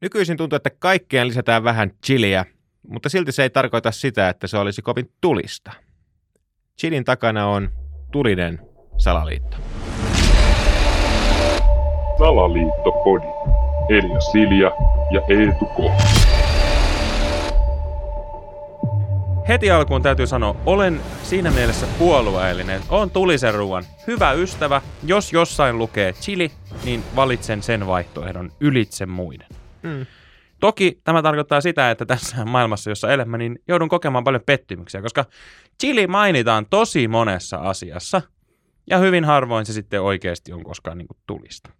[0.00, 2.44] Nykyisin tuntuu, että kaikkeen lisätään vähän chiliä,
[2.88, 5.72] mutta silti se ei tarkoita sitä, että se olisi kovin tulista.
[6.80, 7.70] Chilin takana on
[8.12, 8.60] tulinen
[8.98, 9.56] salaliitto.
[12.18, 13.26] Salaliittopodi.
[13.88, 14.70] Elia Silja
[15.10, 15.78] ja Eetu K.
[19.48, 22.80] Heti alkuun täytyy sanoa, olen siinä mielessä puolueellinen.
[22.88, 24.82] On tulisen ruoan hyvä ystävä.
[25.06, 26.50] Jos jossain lukee chili,
[26.84, 29.59] niin valitsen sen vaihtoehdon ylitse muiden.
[29.82, 30.06] Mm.
[30.60, 35.24] Toki tämä tarkoittaa sitä, että tässä maailmassa, jossa elämä, niin joudun kokemaan paljon pettymyksiä, koska
[35.80, 38.22] chili mainitaan tosi monessa asiassa,
[38.90, 41.70] ja hyvin harvoin se sitten oikeasti on koskaan niin kuin tulista.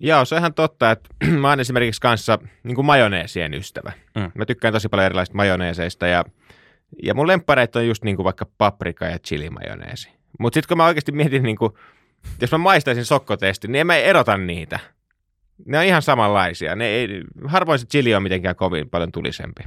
[0.00, 1.08] Joo, se on ihan totta, että
[1.40, 3.92] mä oon esimerkiksi kanssa niin kuin majoneesien ystävä.
[4.14, 4.30] Mm.
[4.34, 6.24] Mä tykkään tosi paljon erilaisista majoneeseista ja,
[7.02, 10.10] ja mun lemppareita on just niin kuin vaikka paprika ja chili-majoneesi.
[10.38, 11.72] Mutta sitten kun mä oikeasti mietin, niin kuin,
[12.40, 14.78] jos mä maistaisin sokkotestin, niin en mä erota niitä.
[15.66, 16.76] Ne on ihan samanlaisia.
[16.76, 17.08] Ne ei,
[17.46, 19.62] harvoin se chili on mitenkään kovin paljon tulisempi.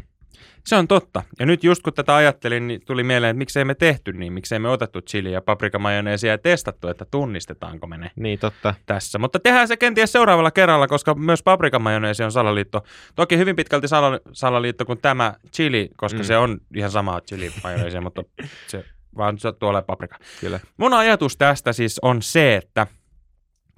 [0.65, 1.23] Se on totta.
[1.39, 4.59] Ja nyt just kun tätä ajattelin, niin tuli mieleen, että miksei me tehty niin, miksei
[4.59, 8.75] me otettu chili ja paprikamajoneesia ja testattu, että tunnistetaanko me ne Niin totta.
[8.85, 9.19] tässä.
[9.19, 12.83] Mutta tehdään se kenties seuraavalla kerralla, koska myös paprikamajoneesi on salaliitto.
[13.15, 16.23] Toki hyvin pitkälti sala- salaliitto kuin tämä chili, koska Mm.
[16.25, 18.23] se on ihan sama chili majoneesia, mutta
[18.67, 18.85] se
[19.17, 20.17] vaan sattuu olemaan paprika.
[20.41, 20.59] Kyllä.
[20.77, 22.87] Mun ajatus tästä siis on se, että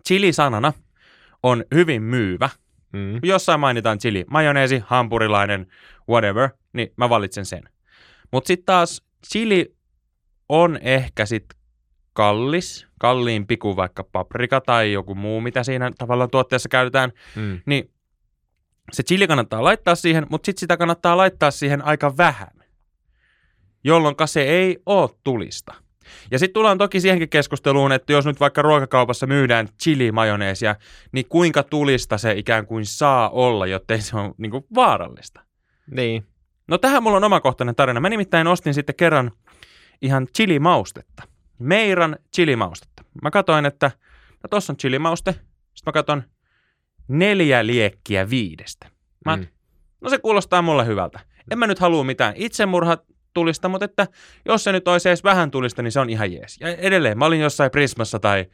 [0.07, 0.73] chili-sanana
[1.43, 2.49] on hyvin myyvä.
[2.93, 3.19] Mm.
[3.23, 5.67] Jossain mainitaan chili, majoneesi, hampurilainen,
[6.09, 7.63] whatever, niin mä valitsen sen.
[8.31, 9.75] Mutta sitten taas chili
[10.49, 11.45] on ehkä sit
[12.13, 17.59] kallis, kalliimpi kuin vaikka paprika tai joku muu, mitä siinä tavallaan tuotteessa käytetään, Mm.
[17.65, 17.91] niin
[18.91, 22.51] se chili kannattaa laittaa siihen, mutta sitten sitä kannattaa laittaa siihen aika vähän,
[23.83, 25.73] jolloin se ei ole tulista.
[26.31, 30.75] Ja sitten tullaan toki siihenkin keskusteluun, että jos nyt vaikka ruokakaupassa myydään chili-majoneesia,
[31.11, 35.41] niin kuinka tulista se ikään kuin saa olla, jottei se ole niin kuin vaarallista.
[35.91, 36.25] Niin.
[36.67, 37.99] No tähän mulla on omakohtainen tarina.
[37.99, 39.31] Mä nimittäin ostin sitten kerran
[40.01, 41.23] ihan chilimaustetta.
[41.59, 43.03] Meiran chilimaustetta.
[43.23, 43.91] Mä katsoin, että
[44.43, 45.31] no tossa on chilimauste.
[45.31, 46.23] Sitten mä katson
[47.07, 48.87] neljä liekkiä viidestä.
[49.25, 49.47] Mä, Mm.
[50.01, 51.19] no se kuulostaa mulle hyvältä.
[51.51, 52.97] En mä nyt halua mitään itsemurha
[53.33, 54.07] tulista, mutta että
[54.45, 56.57] jos se nyt olisi edes vähän tulista, niin se on ihan jees.
[56.59, 58.45] Ja edelleen, mä olin jossain Prismassa tai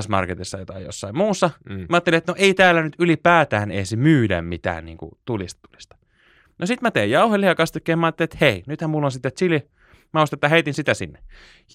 [0.00, 1.50] S-Marketissa tai jossain muussa.
[1.68, 1.74] Mm.
[1.74, 5.96] Mä ajattelin, että no ei täällä nyt ylipäätään edes myydä mitään niin kuin tulista tulista.
[6.58, 9.68] No sit mä tein jauhelihakastikkeen, mä ajattelin, että hei, nythän mulla on sitten chili.
[10.12, 11.18] Mä ostin, että heitin sitä sinne.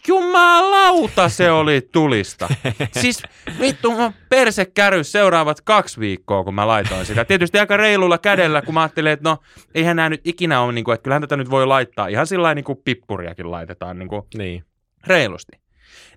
[0.08, 2.48] Jumalauta, se oli tulista.
[3.02, 3.24] Siis
[3.60, 7.26] vittu, mä perse kärys seuraavat kaksi viikkoa, kun mä laitoin sitä.
[7.26, 9.38] Tietysti aika reilulla kädellä, kun mä ajattelin, että no,
[9.76, 12.08] eihän nämä nyt ikinä ole, niin kuin, että kyllähän tätä nyt voi laittaa.
[12.08, 14.66] Ihan sillä niin kuin pippuriakin laitetaan niin kuin Niin.
[15.08, 15.52] reilusti.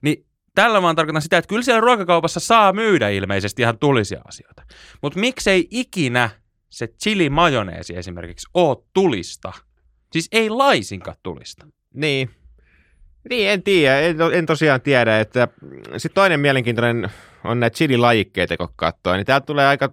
[0.02, 4.62] Niin tällä vaan tarkoitan sitä, että kyllä siellä ruokakaupassa saa myydä ilmeisesti ihan tulisia asioita.
[5.02, 6.30] Mutta miksei ikinä
[6.70, 9.52] se chili majoneesi esimerkiksi ole tulista?
[10.12, 11.66] Siis ei laisinkaan tulista.
[11.94, 12.30] Niin.
[13.30, 14.00] Niin, en tiedä.
[14.00, 15.20] En, en tosiaan tiedä.
[15.20, 15.48] Että...
[15.96, 17.10] Sitten toinen mielenkiintoinen
[17.44, 19.16] on näitä chili-lajikkeita, kun katsoo.
[19.16, 19.92] Niin täältä tulee aika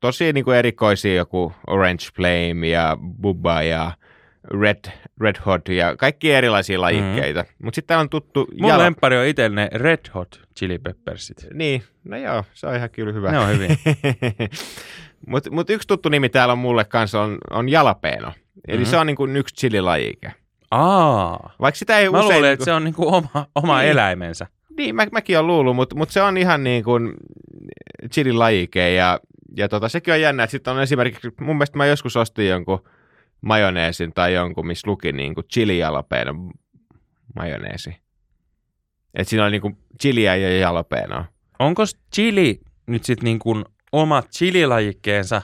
[0.00, 3.92] tosi niin kuin erikoisia joku Orange Flame ja Bubba ja
[4.60, 4.84] Red,
[5.20, 7.40] Red Hot ja kaikki erilaisia lajikkeita.
[7.40, 7.64] Mm-hmm.
[7.64, 8.48] Mutta sitten täällä on tuttu...
[8.60, 8.82] Mun jala...
[8.84, 11.46] lemppari on itselle ne Red Hot Chili Peppersit.
[11.54, 13.30] Niin, no joo, se on ihan kyllä hyvä.
[13.32, 13.76] Ne on hyviä.
[15.26, 18.28] Mutta mut yksi tuttu nimi täällä on mulle kanssa on, on jalapeno.
[18.28, 18.36] Eli
[18.68, 18.72] Mhm.
[18.72, 18.84] mm-hmm.
[18.90, 20.32] se on niin kuin yksi chili-lajike.
[20.72, 21.52] Aa.
[21.60, 22.34] Vaikka sitä ei Mä usein...
[22.34, 23.90] luulen, että se on niinku oma, oma Niin.
[23.90, 24.46] eläimensä.
[24.76, 27.14] Niin, mä, mäkin olen luullut, mutta mut se on ihan niin kuin
[28.12, 29.20] chilin lajike ja,
[29.56, 32.84] ja tota, sekin on jännä, että sitten on esimerkiksi, mun mielestä mä joskus ostin jonkun
[33.40, 36.34] majoneesin tai jonkun, missä luki niin kuin chili jalapeno
[37.36, 37.96] majoneesi.
[39.14, 41.24] Että siinä oli niin kuin chiliä ja jalapenoa.
[41.58, 41.82] Onko
[42.14, 43.62] chili nyt sitten niinku
[43.92, 45.42] oma chililajikkeensa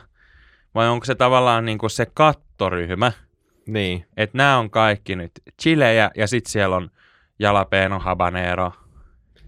[0.74, 3.12] vai onko se tavallaan niinku se kattoryhmä?
[3.68, 6.90] Niin, Että nämä on kaikki nyt chilejä ja sitten siellä on
[7.38, 8.72] jalapeno, habanero,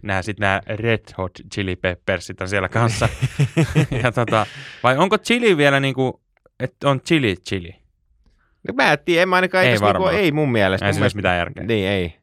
[0.03, 3.09] nämä sitten nämä red hot chili peppersit on siellä kanssa.
[4.03, 4.47] ja tota,
[4.83, 6.21] vai onko chili vielä niinku,
[6.61, 7.77] että on chili chili?
[8.69, 10.87] no mä en tiedä, en mä ainakaan Ei niinku, ei mun mielestä.
[10.87, 11.65] Ei mun mielestä mitään järkeä.
[11.65, 12.17] Niin, ei.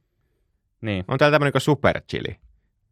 [0.82, 2.36] Niin, On täällä tämmöinen kuin super chili.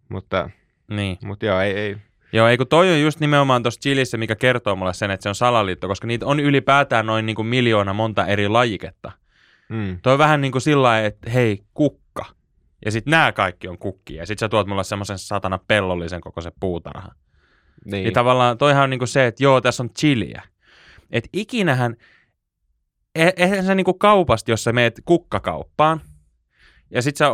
[0.10, 0.50] Mutta,
[0.88, 1.18] niin.
[1.24, 1.98] mutta joo, ei, ei.
[2.36, 5.30] Joo, ei kun toi on just nimenomaan tuossa chilissä, mikä kertoo mulle sen, että se
[5.30, 9.12] on salaliitto, koska niitä on ylipäätään noin niinku miljoona monta eri lajiketta.
[9.70, 10.00] Mm.
[10.02, 12.26] Toi on vähän niin kuin sillä että hei, kukka.
[12.86, 14.22] Ja sitten nämä kaikki on kukkia.
[14.22, 17.12] Ja sitten sä tuot mulle semmoisen satana pellollisen koko se puutarha.
[17.86, 18.04] Niin.
[18.04, 20.42] Niin tavallaan toihan on niinku se, että joo, tässä on chiliä.
[21.12, 21.96] Että ikinähän,
[23.16, 26.02] e- eihän sä niinku kaupasta, jos sä meet kukkakauppaan,
[26.92, 27.28] ja sit sä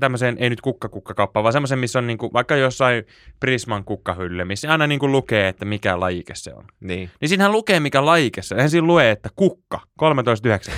[0.00, 3.04] tämmöiseen, ei nyt kukkakukkakauppaan, vaan semmoisen, missä on niinku, vaikka jossain
[3.40, 6.64] Prisman kukkahylly, missä aina niinku lukee, että mikä lajike se on.
[6.80, 7.10] Niin.
[7.20, 8.58] Niin siinähän lukee, mikä lajike se on.
[8.58, 10.72] Eihän siinä lue, että kukka, 13,9.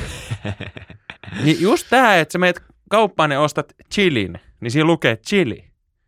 [1.45, 5.65] niin just tää, että sä meet kauppaan ja ostat chilin, niin siinä lukee chili.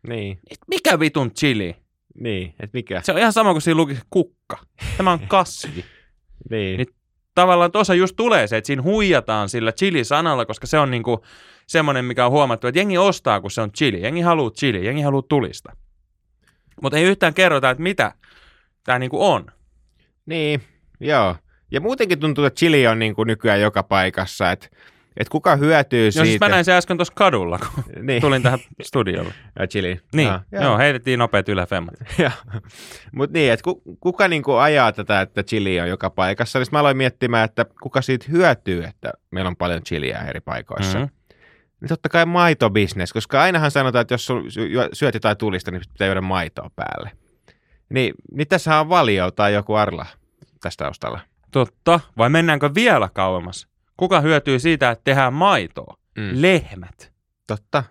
[0.07, 0.39] Niin.
[0.67, 1.75] Mikä vitun chili?
[2.19, 2.53] Niin.
[2.59, 3.01] Et mikä?
[3.01, 4.57] Se on ihan sama kuin siinä lukisi kukka.
[4.97, 5.85] Tämä on kasvi.
[6.49, 6.77] Niin.
[6.77, 6.87] Niin-
[7.35, 11.23] Tavallaan tuossa just tulee se, että siinä huijataan sillä chili-sanalla, koska se on niinku
[11.71, 14.01] semmoinen, mikä on huomattu, että jengi ostaa, kun se on chili.
[14.01, 15.75] Jengi haluaa chili, jengi haluaa tulista.
[16.81, 18.11] Mutta ei yhtään kerrota, että mitä
[18.83, 19.45] tämä niinku on.
[20.25, 20.61] Niin,
[20.99, 21.35] joo.
[21.71, 24.67] Ja muutenkin tuntuu, että chili on niin kuin nykyään joka paikassa, että
[25.17, 26.25] et kuka hyötyy Joo, siitä.
[26.25, 28.21] siis mä näin se äsken tuossa kadulla, kun niin.
[28.21, 29.33] tulin tähän studiolle.
[29.59, 29.99] Ja chili.
[30.15, 31.93] Niin, Ah, joo, joo heitettiin nopeat yläfemmat.
[33.15, 36.79] Mutta niin, että ku, kuka niinku ajaa tätä, että chili on joka paikassa, niin mä
[36.79, 40.99] aloin miettimään, että kuka siitä hyötyy, että meillä on paljon chiliä eri paikoissa.
[40.99, 41.07] Mhm.
[41.81, 44.27] Niin totta kai maitobisnes, koska ainahan sanotaan, että jos
[44.93, 47.11] syöt jotain tulista, niin pitää juoda maitoa päälle.
[47.89, 50.05] Niin, niin tässä on valio tai joku arla
[50.61, 51.19] tästä taustalla.
[51.51, 53.67] Totta, vai mennäänkö vielä kauemmas?
[53.97, 55.97] Kuka hyötyy siitä, että tehdään maitoa?
[56.17, 56.29] Mm.
[56.33, 57.11] Lehmät.
[57.47, 57.83] Totta.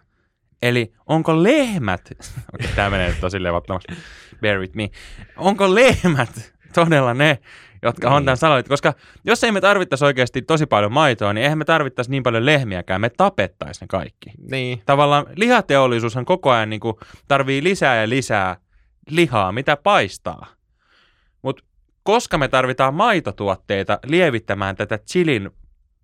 [0.62, 2.10] Eli onko lehmät,
[2.54, 3.94] okei tämä menee tosi levottomasti,
[4.40, 4.90] bear with me,
[5.36, 7.38] onko lehmät todella ne,
[7.82, 8.24] jotka on Niin.
[8.24, 8.68] tämän salalit?
[8.68, 8.94] Koska
[9.24, 13.00] jos ei me tarvittaisi oikeasti tosi paljon maitoa, niin eihän me tarvittaisi niin paljon lehmiäkään,
[13.00, 14.30] me tapettaisiin ne kaikki.
[14.50, 14.82] Niin.
[14.86, 16.94] Tavallaan lihateollisuushan koko ajan niin kuin
[17.28, 18.56] tarvii lisää ja lisää
[19.10, 20.46] lihaa, mitä paistaa.
[21.42, 21.64] Mutta
[22.02, 25.50] koska me tarvitaan maitotuotteita lievittämään tätä chilin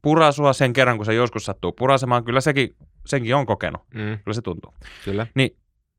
[0.02, 2.68] purasua sen kerran, kun se joskus sattuu purasemaan, kyllä sekin,
[3.06, 4.74] senkin on kokenut, Mm, kyllä se tuntuu.
[5.04, 5.26] kyllä.
[5.34, 5.56] Niin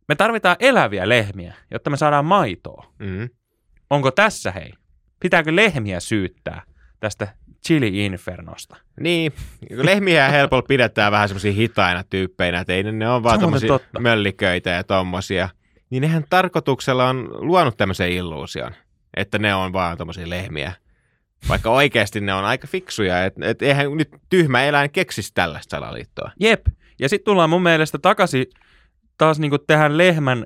[0.07, 2.85] me tarvitaan eläviä lehmiä, jotta me saadaan maitoa.
[2.99, 3.29] Mm.
[3.89, 4.73] Onko tässä hei?
[5.19, 6.61] Pitääkö lehmiä syyttää
[6.99, 7.27] tästä
[7.67, 8.77] chili-infernosta?
[8.99, 9.33] Niin,
[9.69, 13.99] lehmiä helpolla pidetään vähän semmoisia hitaina tyyppeinä, että ei ne, ne on vaan totta.
[13.99, 15.49] mölliköitä ja tommosia.
[15.89, 18.71] Niin nehän tarkoituksella on luonut tämmöisen illuusion,
[19.17, 20.73] että ne on vaan tommosia lehmiä.
[21.49, 26.31] Vaikka oikeasti ne on aika fiksuja, että et eihän nyt tyhmä eläin keksisi tällaista salaliittoa.
[26.39, 26.67] Jep.
[26.99, 28.45] Ja sitten tullaan mun mielestä takaisin
[29.17, 30.45] taas niinku tähän lehmän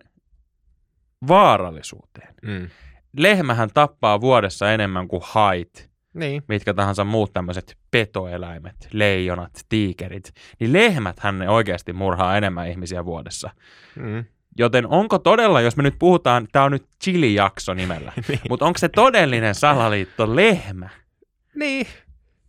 [1.28, 2.36] vaarallisuuteen.
[2.42, 2.70] Mm.
[3.18, 6.44] Lehmähän tappaa vuodessa enemmän kuin hait, Niin.
[6.48, 10.34] mitkä tahansa muut tämmöiset petoeläimet, leijonat, tiikerit.
[10.60, 13.50] Niin lehmäthän ne oikeasti murhaa enemmän ihmisiä vuodessa.
[13.96, 14.26] Mm.
[14.58, 18.40] Joten onko todella, jos me nyt puhutaan, tämä on nyt chili-jakso nimellä, Niin.
[18.50, 20.90] mutta onko se todellinen salaliitto lehmä?
[21.56, 21.88] Niin.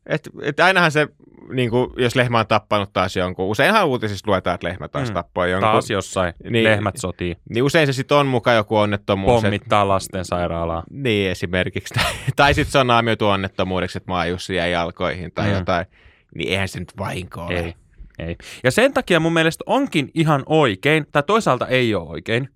[0.06, 1.08] Et, et ainahan se,
[1.52, 5.14] niin kuin, jos lehmä on tappanut taas jonkun, useinhan uutisissa luetaan, että lehmä taas Mm.
[5.14, 5.70] tappoi jonkun.
[5.70, 6.64] Taas jossain Niin.
[6.64, 9.38] lehmät sotii, Niin usein se sitten on mukaan joku onnettomuus.
[9.38, 10.82] et- pommittaa lastensairaalaa.
[10.90, 11.94] Niin esimerkiksi.
[12.36, 15.54] Tai, sitten se on naamioitu onnettomuudeksi, että maajussi jäi jalkoihin tai mm.
[15.54, 15.86] jotain.
[16.34, 17.54] Niin eihän se nyt vahinko ole.
[17.60, 17.74] Ei,
[18.18, 18.36] ei.
[18.64, 22.48] Ja sen takia mun mielestä onkin ihan oikein, tai toisaalta ei ole oikein,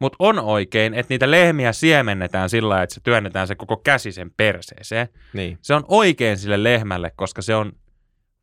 [0.00, 4.12] mutta on oikein, että niitä lehmiä siemennetään sillä lailla, että se työnnetään se koko käsi
[4.12, 5.08] sen perseeseen.
[5.32, 5.58] Niin.
[5.62, 7.72] Se on oikein sille lehmälle, koska se on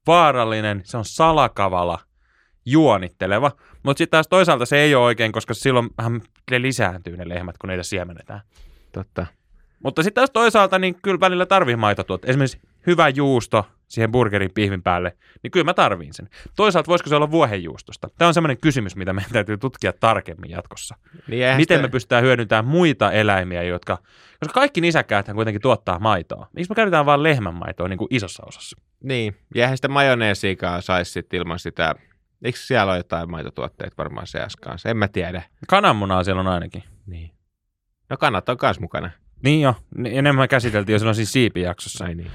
[0.07, 1.99] vaarallinen, se on salakavala,
[2.65, 3.51] juonitteleva.
[3.83, 5.89] Mutta sitten taas toisaalta se ei ole oikein, koska silloin
[6.51, 8.41] ne lisääntyy ne lehmät, kun niitä siemennetään.
[8.91, 9.25] Totta.
[9.83, 12.31] Mutta sitten taas toisaalta, niin kyllä välillä tarvii maitotuotteita.
[12.31, 16.29] Esimerkiksi hyvä juusto siihen burgerin pihvin päälle, niin kyllä mä tarviin sen.
[16.55, 18.07] Toisaalta voisiko se olla vuohenjuustosta?
[18.17, 20.95] Tämä on semmoinen kysymys, mitä meidän täytyy tutkia tarkemmin jatkossa.
[21.27, 23.97] Niin Miten sitä, me pystytään hyödyntämään muita eläimiä, jotka...
[24.39, 26.47] Koska kaikki nisäkkäät kuitenkin tuottaa maitoa.
[26.55, 28.77] Miksi me käytetään vain lehmän maitoa niin kuin isossa osassa?
[29.03, 29.35] Niin.
[29.55, 31.95] Ja eihän sitä majoneesiikaan saisi sit ilman sitä.
[32.43, 34.89] Eikö siellä ole jotain maitotuotteita varmaan seas kanssa?
[34.89, 35.43] En mä tiedä.
[35.67, 36.83] Kananmunaa siellä on ainakin.
[37.05, 37.31] Niin.
[38.09, 39.11] No kannat on kanssa mukana.
[39.43, 42.05] Niin jo, Ni- enemmän käsiteltiin jo silloin siis siipijaksossa.
[42.05, 42.31] Ai niin.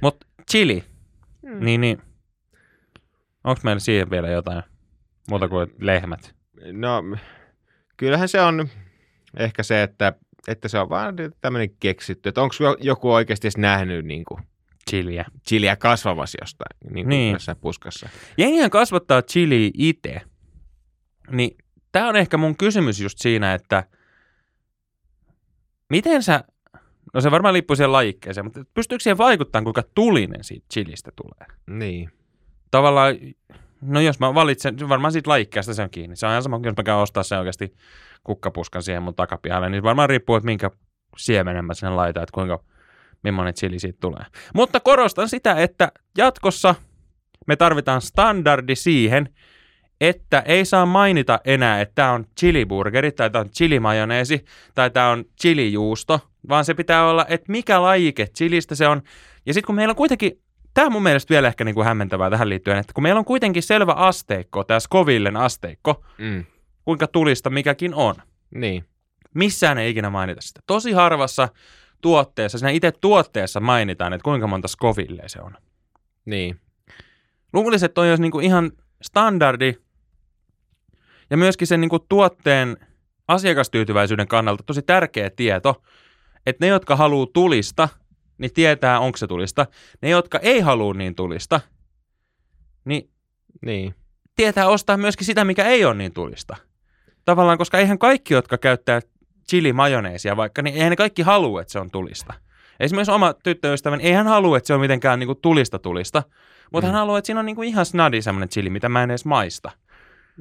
[0.00, 0.84] Mutta chili,
[1.50, 1.64] Mm.
[1.64, 2.02] niin niin.
[3.44, 4.62] Onko meillä siihen vielä jotain
[5.30, 6.34] muuta kuin lehmät?
[6.72, 7.02] No,
[7.96, 8.68] kyllähän se on
[9.36, 10.12] ehkä se, että,
[10.48, 12.28] että se on vaan tämmöinen keksitty.
[12.28, 14.42] Että onko joku oikeasti edes nähnyt niin kuin,
[14.90, 15.24] Chiliä.
[15.48, 17.32] chiliä kasvamassa jostain niin kuin Niin.
[17.32, 18.08] jossain puskassa.
[18.38, 20.20] Jengihän kasvattaa chiliä itse.
[21.30, 21.56] Niin
[21.92, 23.84] tämä on ehkä mun kysymys just siinä, että
[25.90, 26.44] miten sä,
[27.14, 31.56] no se varmaan liippuu siihen lajikkeeseen, mutta pystyykö siihen vaikuttamaan, kuinka tulinen siitä chilistä tulee?
[31.78, 32.10] Niin.
[32.70, 33.14] Tavallaan,
[33.82, 36.16] no jos mä valitsen, varmaan siitä lajikkeesta se on kiinni.
[36.16, 37.74] Se on ihan sama, kuin jos mä käyn ostaa sen oikeasti
[38.24, 40.70] kukkapuskan siihen mun takapihalle, niin varmaan riippuu, että minkä
[41.16, 42.64] siemenen mä sinne laitan, että kuinka,
[43.22, 44.24] millainen chili siitä tulee.
[44.54, 46.74] Mutta korostan sitä, että jatkossa
[47.46, 49.34] me tarvitaan standardi siihen,
[50.00, 55.10] että ei saa mainita enää, että tämä on chiliburgeri tai tämä on chilimajoneesi tai tämä
[55.10, 59.02] on chilijuusto, vaan se pitää olla, että mikä lajike chilistä se on.
[59.46, 60.40] Ja sitten kun meillä on kuitenkin
[60.74, 63.24] tämä on mun mielestä vielä ehkä niin kuin hämmentävää tähän liittyen, että kun meillä on
[63.24, 66.44] kuitenkin selvä asteikko, tämä Scovillen asteikko, Mm.
[66.84, 68.14] kuinka tulista mikäkin on.
[68.54, 68.84] Niin.
[69.34, 70.60] Missään ei ikinä mainita sitä.
[70.66, 71.48] Tosi harvassa
[72.00, 75.56] tuotteessa, siinä itse tuotteessa mainitaan, että kuinka monta Scoville se on.
[76.24, 76.60] Niin.
[77.52, 79.74] Luulisin, että toi olisi niin kuin ihan standardi
[81.30, 82.76] ja myöskin sen niin kuin tuotteen
[83.28, 85.82] asiakastyytyväisyyden kannalta tosi tärkeä tieto,
[86.46, 87.88] että ne, jotka haluaa tulista,
[88.38, 89.66] niin tietää, onko se tulista.
[90.02, 91.60] Ne, jotka ei halua niin tulista,
[92.84, 93.10] niin
[93.62, 93.94] Niin.
[94.36, 96.56] tietää ostaa myöskin sitä, mikä ei ole niin tulista.
[97.24, 99.00] Tavallaan, koska eihän kaikki, jotka käyttää
[99.50, 102.34] chili-majoneesia vaikka, niin eihän ne kaikki halua, että se on tulista.
[102.80, 106.22] Esimerkiksi oma tyttöystäväni, ei hän halua, että se on mitenkään niinku tulista tulista,
[106.72, 106.92] mutta Mm.
[106.92, 109.70] hän haluaa, että siinä on niinku ihan snadi semmoinen chili, mitä mä en edes maista.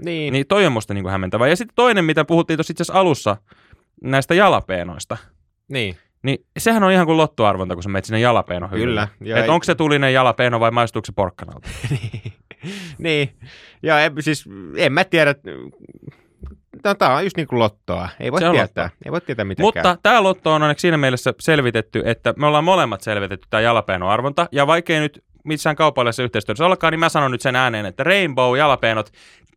[0.06, 0.34] Niin.
[0.34, 1.48] Niin toi on musta niinku hämmentävää.
[1.48, 3.38] Ja sitten toinen, mitä puhuttiin tuossa itse asiassa alussa,
[4.04, 5.18] näistä jalapeenoista.
[5.68, 5.96] niin.
[6.24, 9.64] Niin sehän on ihan kuin lottoarvonta, kun sä menet sinne jalapeeno Kyllä, Että ei- onko
[9.64, 11.70] se tulinen jalapeeno vai maistuuko se porkkanalta?
[12.98, 13.30] niin.
[13.84, 14.46] Ja en, siis
[14.78, 15.36] en mä tiedä.
[16.84, 18.10] No, tää on just niin kuin lottoa.
[18.20, 18.64] Ei voi Se tietää.
[18.64, 18.90] lottoa.
[19.06, 19.68] Ei voi tietää mitenkään.
[19.68, 24.48] Mutta tämä lotto on onneksi siinä mielessä selvitetty, että me ollaan molemmat selvitetty tämä jalapeenoarvonta.
[24.52, 28.58] Ja vaikkei nyt missään kaupallisessa yhteistyössä olekaan, niin mä sanon nyt sen ääneen, että Rainbow
[28.58, 29.10] jalapeenot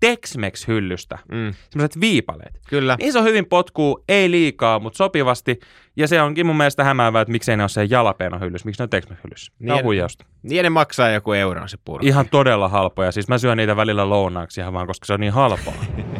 [0.06, 2.61] Tex-Mex-hyllystä, Mm, sellaiset viipaleet.
[2.68, 2.97] kyllä.
[3.00, 5.61] Niissä on hyvin potkuu, ei liikaa, mutta sopivasti.
[5.97, 8.88] Ja se onkin mun mielestä hämäävää, että miksei ne ole se jalapeenohyllyssä, miksi ne on.
[8.90, 9.85] Tämä on Niin.
[9.85, 10.25] huijausta.
[10.42, 12.06] Niin ne maksaa joku euron se purkki.
[12.09, 13.12] Ihan todella halpoja.
[13.12, 15.75] Siis mä syön niitä välillä lounaaksi ihan vaan, koska se on niin halpaa.